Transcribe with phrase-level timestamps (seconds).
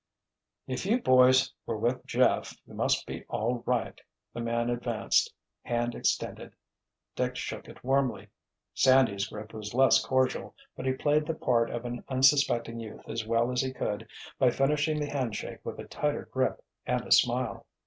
[0.65, 4.01] "If you boys were with Jeff you must be all right,"
[4.33, 5.31] the man advanced,
[5.61, 6.55] hand extended.
[7.15, 8.29] Dick shook it warmly.
[8.73, 13.27] Sandy's grip was less cordial, but he played the part of an unsuspecting youth as
[13.27, 14.07] well as he could
[14.39, 17.67] by finishing the handshake with a tighter grip and a smile.